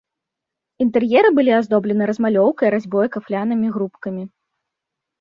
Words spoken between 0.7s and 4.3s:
Інтэр'еры былі аздоблены размалёўкай, разьбой, кафлянымі грубкамі.